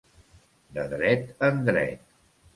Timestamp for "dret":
0.95-1.29, 1.69-2.03